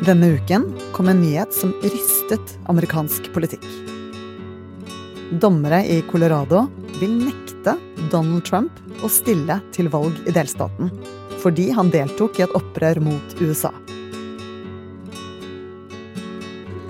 [0.00, 3.66] Denne uken kom en nyhet som rystet amerikansk politikk.
[5.30, 6.64] Dommere i Colorado
[6.98, 7.76] vil nekte
[8.10, 10.90] Donald Trump å stille til valg i delstaten
[11.40, 13.70] fordi han deltok i et opprør mot USA.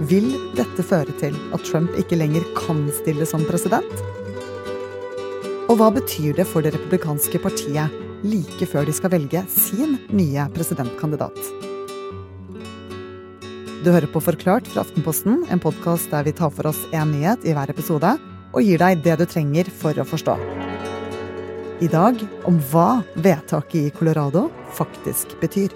[0.09, 4.07] Vil dette føre til at Trump ikke lenger kan stille som president?
[5.69, 10.47] Og hva betyr det for det republikanske partiet like før de skal velge sin nye
[10.55, 11.37] presidentkandidat?
[13.81, 17.47] Du hører på Forklart fra Aftenposten, en podkast der vi tar for oss én nyhet
[17.49, 18.13] i hver episode
[18.51, 20.37] og gir deg det du trenger for å forstå.
[21.81, 25.73] I dag om hva vedtaket i Colorado faktisk betyr.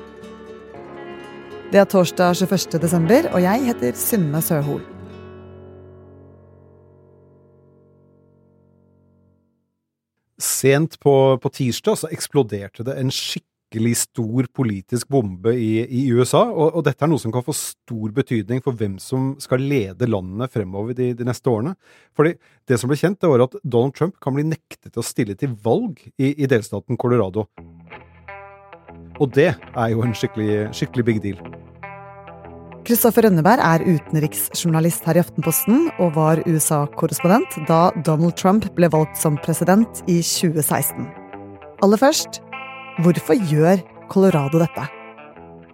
[1.72, 2.76] Det er torsdag 21.
[2.82, 4.84] desember, og jeg heter Synne Søhol.
[10.64, 16.46] Sent på, på tirsdag så eksploderte det en skikkelig stor politisk bombe i, i USA,
[16.46, 20.08] og, og, dette er noe som kan få stor betydning for hvem som skal lede
[20.08, 21.74] landene fremover de, de neste årene.
[22.16, 22.32] Fordi
[22.70, 25.52] det som ble kjent, det var at Donald Trump kan bli nektet å stille til
[25.66, 27.44] valg i, i delstaten Colorado.
[29.20, 31.44] Og det er jo en skikkelig, skikkelig big deal.
[32.84, 39.16] Kristoffer Rønneberg er utenriksjournalist her i Aftenposten og var USA-korrespondent da Donald Trump ble valgt
[39.16, 41.06] som president i 2016.
[41.80, 42.42] Aller først,
[43.00, 43.80] hvorfor gjør
[44.12, 44.84] Colorado dette?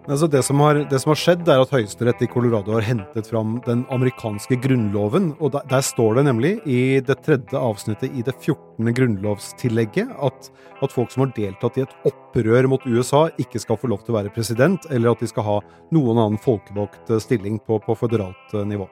[0.09, 3.27] Altså det, som har, det, som har, skjedd, er at Høyesterett i Colorado har hentet
[3.29, 5.35] fram den amerikanske grunnloven.
[5.37, 8.89] og Der, der står det nemlig i det tredje avsnittet i det 14.
[8.97, 10.49] grunnlovstillegget at,
[10.81, 14.15] at, folk som har deltatt i et opprør mot USA, ikke skal få lov til
[14.15, 15.59] å være president, eller at de skal ha
[15.93, 18.89] noen annen folkevalgt stilling på, på føderalt eh, nivå.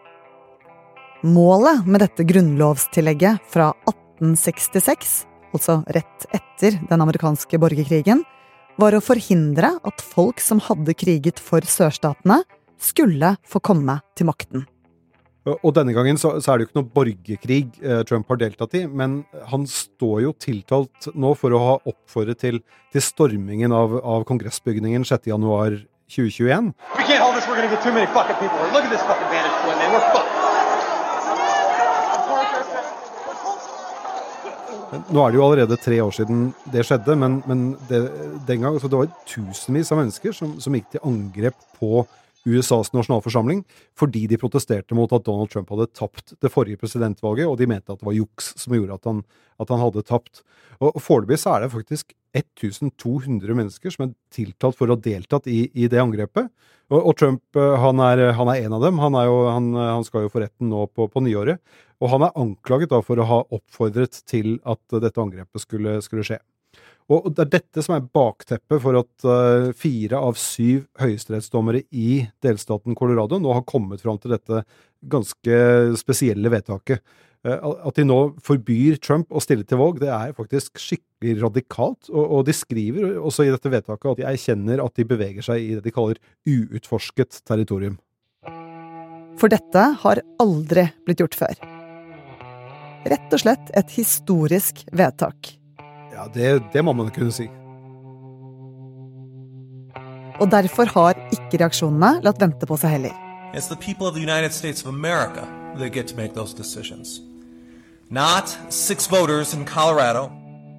[1.25, 5.23] Målet med dette grunnlovstillegget fra 1866,
[5.57, 8.21] altså rett etter den amerikanske borgerkrigen,
[8.79, 12.41] var å forhindre at folk som hadde kriget for sørstatene,
[12.79, 14.63] skulle få komme til makten.
[15.49, 18.75] Og denne gangen så, så er det jo ikke noe borgerkrig eh, Trump har deltatt
[18.77, 22.59] i, men han står jo tiltalt nå for å ha oppfordret til,
[22.93, 26.73] til stormingen av, av kongressbygningen 6.1.2021.
[34.89, 35.11] fucked.
[35.15, 38.01] Nå er det jo allerede tre år siden det skjedde, men, men det,
[38.47, 42.03] den gang, altså det var tusenvis av mennesker som, som gikk til angrep på
[42.47, 43.63] USAs nasjonalforsamling
[43.99, 47.91] fordi de protesterte mot at Donald Trump hadde tapt det forrige presidentvalget, og de mente
[47.91, 49.25] at det var juks som gjorde at han,
[49.59, 50.43] at han hadde tapt.
[50.79, 55.65] Og Foreløpig er det faktisk 1200 mennesker som er tiltalt for å ha deltatt i,
[55.73, 56.47] i det angrepet.
[56.89, 59.01] Og, og Trump eh, han er, han er, en av dem.
[59.01, 61.61] Han, jo, han, han skal jo for retten nå på, på, nyåret.
[61.99, 66.25] Og han er anklaget da for å ha oppfordret til at dette angrepet skulle, skulle
[66.27, 66.39] skje.
[67.09, 72.27] Og Det er dette som er bakteppet for at uh, fire av syv høyesterettsdommere i
[72.45, 74.61] delstaten Colorado nå har kommet fram til dette
[75.09, 75.57] ganske
[75.97, 77.01] spesielle vedtaket.
[77.41, 82.11] Uh, at de nå forbyr Trump å stille til valg, det er faktisk skikkelig radikalt.
[82.13, 85.73] Og, de skriver også i dette vedtaket at de erkjenner at de beveger seg i
[85.79, 87.97] det de kaller uutforsket territorium.
[89.39, 91.78] For dette har aldri blitt gjort før.
[93.07, 95.55] Rett og slett et historisk vedtak.
[96.11, 97.47] Ja, det, det må man kunne si.
[100.39, 103.15] Og derfor har ikke reaksjonene latt vente på seg heller.
[103.53, 105.47] It's the people of the United States of America
[105.79, 107.19] that get to make those decisions.
[108.09, 110.29] Not six voters in Colorado.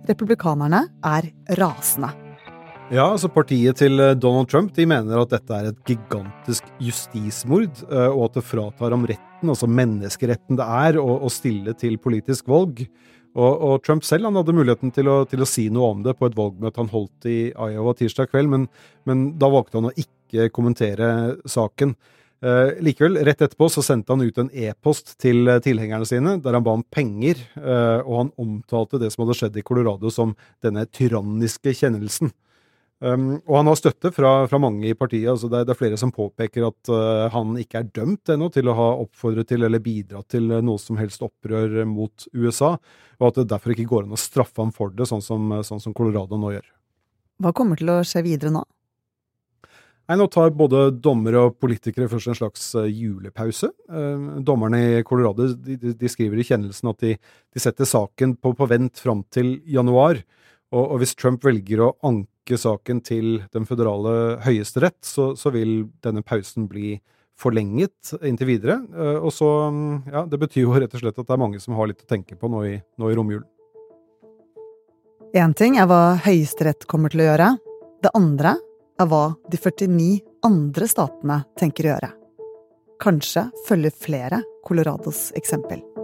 [0.09, 2.11] Republikanerne er rasende.
[2.91, 7.85] Ja, altså Partiet til eh, Donald Trump de mener at dette er et gigantisk justismord,
[7.87, 9.05] eh, og at det fratar ham
[9.41, 12.87] retten, altså menneskeretten det er, å, å stille til politisk valg.
[13.35, 16.17] Og, og, Trump selv han hadde muligheten til å, til å, si noe om det
[16.19, 18.67] på et valgmøte han holdt i Iowa tirsdag kveld, men,
[19.07, 21.95] men da valgte han å ikke kommentere saken.
[22.43, 26.65] Eh, likevel, rett etterpå så sendte han ut en e-post til tilhengerne sine der han
[26.65, 30.35] ba om penger, eh, og han omtalte det som hadde skjedd i Colorado som
[30.65, 32.33] denne tyranniske kjennelsen.
[33.01, 35.31] Um, og han har støtte fra, fra mange i partiet.
[35.33, 38.51] altså det er, det er, flere som påpeker at uh, han ikke er dømt ennå
[38.53, 42.75] til å ha oppfordret til eller bidratt til uh, noe som helst opprør mot USA,
[43.17, 45.63] og at det derfor ikke går an å straffe ham for det, sånn som, uh,
[45.65, 46.67] sånn som Colorado nå gjør.
[47.41, 48.67] Hva kommer til å skje videre nå?
[50.11, 53.71] Nei, Nå tar både dommere og politikere først en slags julepause.
[53.89, 58.53] Uh, dommerne i Colorado de, de, skriver i kjennelsen at de, de setter saken på,
[58.59, 60.21] på vent fram til januar.
[60.71, 65.91] Og, og, hvis Trump velger å anke saken til den føderale høyesterett, så, så vil
[66.03, 66.97] denne pausen bli
[67.41, 68.81] forlenget inntil videre.
[68.91, 71.61] Eh, og så, mm, ja, Det betyr jo rett og slett at det er mange
[71.61, 73.49] som har litt å tenke på nå i, nå i romjulen.
[75.35, 77.53] Én ting er hva Høyesterett kommer til å gjøre.
[78.03, 78.57] Det andre
[78.99, 82.11] er hva de 49 andre statene tenker å gjøre.
[83.01, 86.00] Kanskje følger flere Colorados eksempel.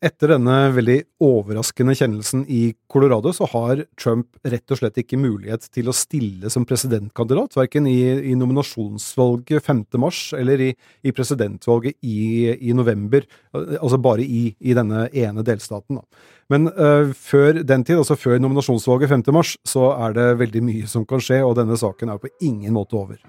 [0.00, 5.66] Etter denne veldig overraskende kjennelsen i Colorado, så har Trump rett og slett ikke mulighet
[5.76, 7.98] til å stille som presidentkandidat, verken i,
[8.32, 9.84] i nominasjonsvalget 5.
[10.00, 10.70] mars eller i,
[11.04, 16.00] i presidentvalget i, i, november, altså bare i, denne ene delstaten.
[16.00, 16.24] Da.
[16.48, 19.28] Men uh, før den tid, altså før nominasjonsvalget 5.
[19.36, 22.72] mars, så er det veldig mye som kan skje, og denne saken er på ingen
[22.72, 23.20] måte over.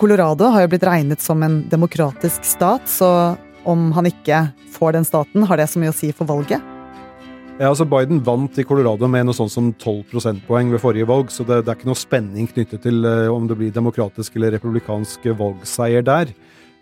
[0.00, 3.36] Colorado har jo blitt regnet som en demokratisk stat, så
[3.68, 6.62] om han ikke får den staten, har det så mye å si for valget?
[7.54, 11.30] Ja, altså Biden vant i Colorado med noe sånt som 12 prosentpoeng ved forrige valg,
[11.30, 14.56] så det, det, er ikke noe spenning knyttet til uh, om det blir demokratisk eller
[14.56, 16.32] republikansk valgseier der.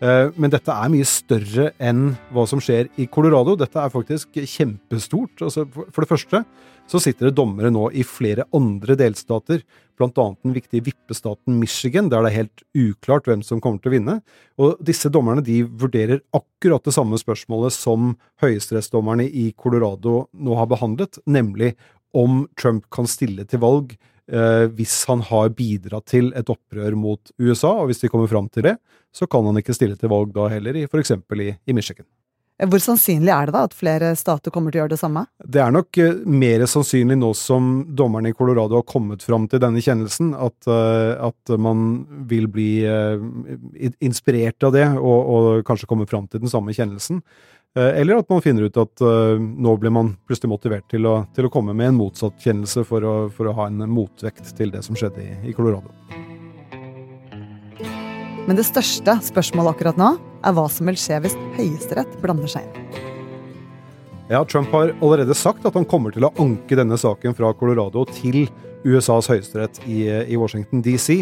[0.01, 3.53] Uh, men dette er mye større enn hva som skjer i Colorado.
[3.59, 5.45] Dette er faktisk kjempestort.
[5.45, 6.41] Altså, for det første
[6.89, 9.63] så sitter det dommere nå i flere andre delstater,
[9.97, 10.09] bl.a.
[10.43, 14.15] den viktige vippestaten Michigan, der det er helt uklart hvem som kommer til å vinne.
[14.61, 20.71] Og disse dommerne de vurderer akkurat det samme spørsmålet som høyesterettsdommerne i Colorado nå har
[20.71, 21.73] behandlet, nemlig
[22.13, 27.33] om Trump kan stille til valg eh, hvis han har bidratt til et opprør mot
[27.41, 28.77] USA, og hvis de kommer fram til det,
[29.13, 31.15] så kan han ikke stille til valg da heller, f.eks.
[31.17, 32.05] I, i Michigan.
[32.61, 35.25] Hvor sannsynlig er det da at flere stater kommer til å gjøre det samme?
[35.41, 39.61] Det er nok eh, mer sannsynlig nå som dommerne i Colorado har kommet fram til
[39.63, 45.89] denne kjennelsen, at, eh, at man vil bli eh, inspirert av det og, og kanskje
[45.89, 47.23] komme fram til den samme kjennelsen.
[47.73, 51.49] Eller at man finner ut at nå blir man plutselig motivert til å, til å
[51.49, 54.93] komme med en motsatt kjennelse for å, for å, ha en motvekt til det som
[54.93, 55.89] skjedde i, i Colorado.
[58.47, 60.09] Men det største spørsmålet akkurat nå
[60.43, 63.01] er hva som vil skje hvis Høyesterett blander seg inn.
[64.31, 68.05] Ja, Trump har allerede sagt at han kommer til å anke denne saken fra Colorado
[68.09, 68.47] til
[68.83, 71.21] USAs høyesterett i, i, Washington DC.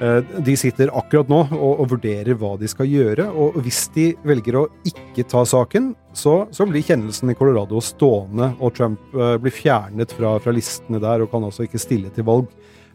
[0.00, 4.06] Eh, de sitter akkurat nå og, og, vurderer hva de skal gjøre, og hvis de
[4.28, 9.34] velger å ikke ta saken, så, så blir kjennelsen i Colorado stående, og Trump uh,
[9.40, 12.48] blir fjernet fra, fra, listene der og kan altså ikke stille til valg.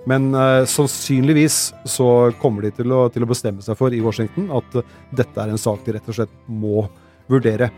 [0.08, 1.58] Men uh, sannsynligvis
[1.90, 2.08] så
[2.42, 5.52] kommer de til å, til å, bestemme seg for i Washington at uh, dette er
[5.52, 6.86] en sak de rett og slett må
[7.28, 7.70] vurdere.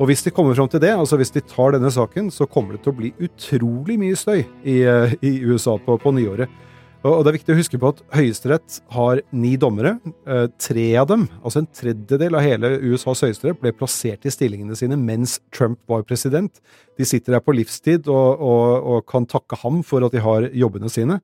[0.00, 2.74] Og hvis de kommer fram til det, altså hvis de tar denne saken, så kommer
[2.74, 6.62] det til å bli utrolig mye støy i, uh, i USA på, på nyåret.
[7.04, 9.98] Og det er viktig å huske på at Høyesterett har ni dommere.
[10.24, 14.76] Eh, tre av dem, altså en tredjedel av hele USAs høyesterett, ble plassert i stillingene
[14.78, 16.62] sine mens Trump var president.
[16.96, 20.48] De sitter der på livstid og, og, og kan takke ham for at de har
[20.56, 21.18] jobbene sine.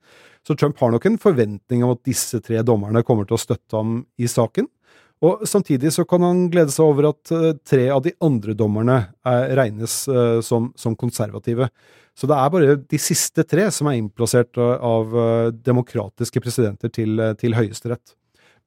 [0.44, 3.80] Så Trump har nok en forventning om at disse tre dommerne kommer til å støtte
[3.80, 4.68] ham i saken.
[5.24, 8.98] Og Samtidig så kan han glede seg over at uh, tre av de andre dommerne
[9.24, 9.96] er, regnes
[10.44, 11.68] som, som, konservative.
[12.20, 15.14] Så det er bare de siste tre som er innplassert uh, av
[15.64, 18.12] demokratiske presidenter til, til Høyesterett.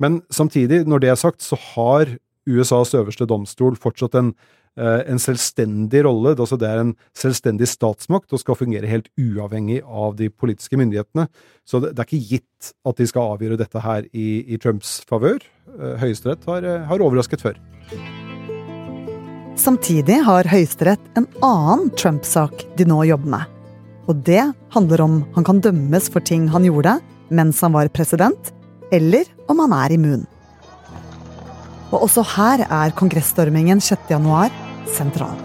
[0.02, 2.16] Men samtidig, når det er sagt, så har
[2.50, 4.34] USAs øverste domstol fortsatt en
[4.74, 6.34] Eh, en selvstendig rolle.
[6.34, 11.28] Altså det er en selvstendig statsmakt og skal fungere helt uavhengig av de politiske myndighetene.
[11.62, 15.46] Så det, er ikke gitt at de skal avgjøre dette her i, i Trumps favør.
[15.78, 17.62] Eh, Høyesterett har, eh, har overrasket før.
[19.54, 23.52] Samtidig har Høyesterett en annen Trump-sak de nå jobber med.
[24.10, 24.42] Og det
[24.74, 26.98] handler om han kan dømmes for ting han gjorde
[27.34, 28.52] mens han var president,
[28.92, 30.26] eller om han er immun.
[31.94, 34.58] Og også her er kongressstormingen 6.1
[34.90, 35.38] sentral.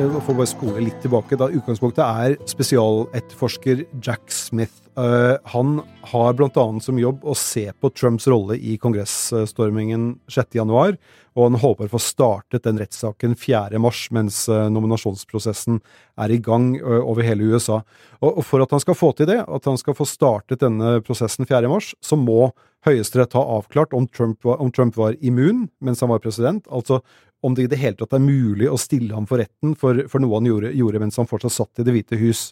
[0.00, 1.38] Jeg får bare spole litt tilbake.
[1.38, 4.89] da Utgangspunktet er spesialetterforsker Jack Smith.
[5.00, 6.80] Uh, han har bl.a.
[6.80, 10.98] som jobb å se på Trumps rolle i kongressstormingen 6.1,
[11.38, 15.78] og han håper å få startet den rettssaken 4.3, mens uh, nominasjonsprosessen
[16.20, 17.80] er i gang uh, over hele USA.
[18.20, 21.48] Og, For at han skal få til det, at han skal få startet denne prosessen
[21.48, 22.50] 4.3, så må
[22.84, 27.00] Høyesterett ha avklart om Trump, var, om Trump var immun mens han var president, altså
[27.44, 30.20] om det i det hele tatt er mulig å stille ham for retten for, for
[30.20, 32.50] noe han gjorde, gjorde, mens han fortsatt satt i Det hvite hus.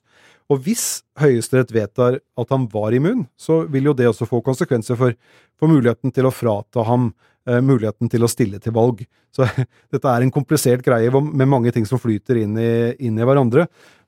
[0.48, 4.96] Og hvis Høyesterett vedtar at han var immun, så vil jo det også få konsekvenser
[4.96, 5.16] for,
[5.60, 7.10] for muligheten til å frata ham
[7.48, 9.02] eh, muligheten til å stille til valg.
[9.34, 9.44] Så
[9.92, 12.72] dette er en komplisert greie med mange ting som flyter inn i,
[13.04, 13.66] inn i hverandre.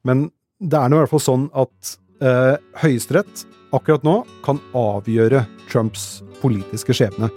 [0.08, 0.30] Men
[0.60, 1.94] det er nå i hvert fall sånn at
[2.24, 3.44] eh, Høyesterett
[3.76, 7.28] akkurat nå kan avgjøre Trumps politiske skjebne.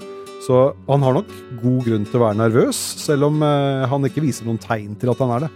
[0.44, 1.30] Så han har nok
[1.62, 5.12] god grunn til å være nervøs, selv om eh, han ikke viser noen tegn til
[5.12, 5.52] at han er det.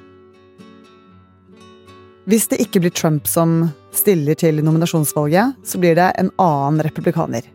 [2.28, 7.46] Hvis det ikke blir Trump som stiller til nominasjonsvalget, så blir det en annen republikaner.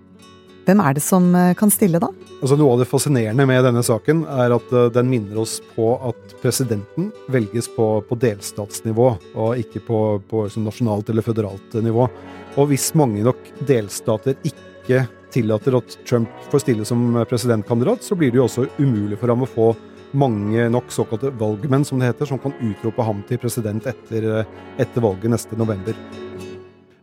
[0.65, 2.09] Hvem er det som eh, kan stille, da?
[2.39, 5.91] Altså Noe av det fascinerende med denne saken er at uh, den minner oss på
[6.09, 10.01] at presidenten velges på, på delstatsnivå, og ikke på,
[10.31, 12.09] på liksom nasjonalt eller føderalt nivå.
[12.57, 18.33] Og hvis mange nok delstater ikke tillater at Trump får stille som presidentkandidat, så blir
[18.33, 19.75] det jo også umulig for ham å få
[20.19, 24.53] mange nok såkalte valgmenn, som det heter, som kan utrope ham til president etter, eh,
[24.83, 25.97] etter valget neste november.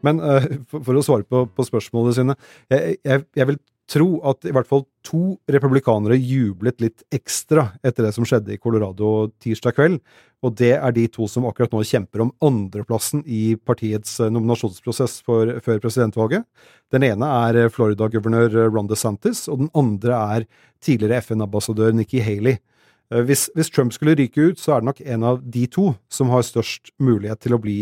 [0.05, 2.35] Men uh, for, for, å svare på, på spørsmålene sine
[2.71, 8.05] jeg, jeg, jeg, vil tro at i hvert fall to republikanere jublet litt ekstra etter
[8.05, 9.99] det som skjedde i Colorado tirsdag kveld.
[10.45, 15.17] Og det er de to som akkurat nå kjemper om andreplassen i partiets eh, nominasjonsprosess
[15.25, 16.45] for, før presidentvalget.
[16.93, 20.47] Den ene er Florida-guvernør Ron DeSantis, og den andre er
[20.85, 22.61] tidligere FN-ambassadør Nikki Haley.
[23.09, 26.29] Hvis, hvis, Trump skulle ryke ut, så er det nok en av de to som
[26.29, 27.79] har størst mulighet til å bli,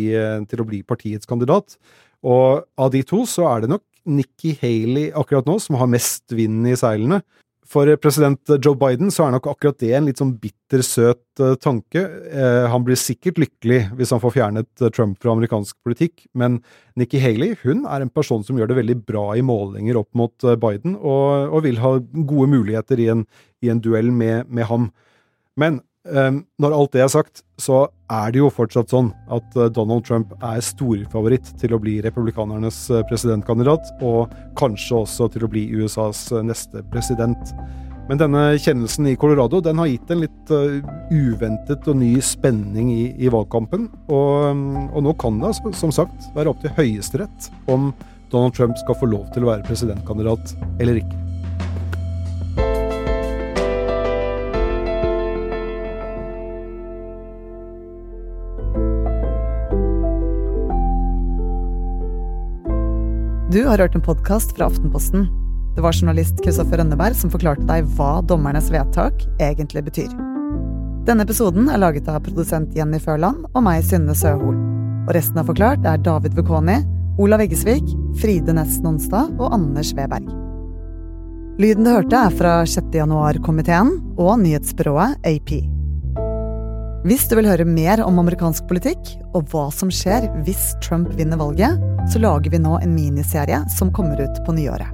[0.48, 1.76] til å bli partiets kandidat.
[2.24, 6.32] Og av de to så er det nok Nikki Haley akkurat nå som har mest
[6.32, 7.20] vind i seilene.
[7.68, 11.58] For president Joe Biden så er nok akkurat det en litt sånn bitter, søt uh,
[11.60, 12.00] tanke.
[12.72, 16.62] Han blir sikkert lykkelig hvis han får fjernet Trump fra amerikansk politikk, men
[17.00, 20.48] Nikki Haley hun er en person som gjør det veldig bra i målinger opp mot
[20.64, 23.28] Biden, og, og, vil ha gode muligheter i en,
[23.64, 24.88] i en duell med, med ham.
[25.58, 29.72] Men um, når alt det er sagt, så er det jo fortsatt sånn at eh,
[29.74, 35.52] Donald Trump er storfavoritt til å bli republikanernes eh, presidentkandidat, og kanskje også til å
[35.52, 37.52] bli USAs neste president.
[38.08, 40.54] Men denne kjennelsen i Colorado den har gitt en litt
[41.12, 43.90] uventet og ny spenning i, i valgkampen.
[44.08, 47.92] Og, mm, og, nå kan det altså, som sagt være opp til Høyesterett om
[48.32, 51.27] Donald Trump skal få lov til å være presidentkandidat eller ikke.
[63.58, 65.24] Du har hørt en podkast fra Aftenposten.
[65.76, 70.12] Det var journalist Kristoffer Rønneberg som forklarte deg hva dommernes vedtak egentlig betyr.
[71.08, 74.60] Denne episoden er laget av produsent Jenny Førland og meg, Synne Søhol.
[75.08, 76.76] Og resten av Forklart er David Vekoni,
[77.18, 77.90] Olav Eggesvik,
[78.22, 80.30] Fride Næss Nonstad og Anders Weberg.
[81.58, 82.94] Lyden du hørte, er fra 6.
[82.94, 85.56] januar-komiteen og nyhetsbyrået AP.
[87.08, 91.40] Hvis du vil høre mer om amerikansk politikk og hva som skjer hvis Trump vinner
[91.40, 91.80] valget,
[92.12, 94.92] så lager vi nå en miniserie som kommer ut på nyåret.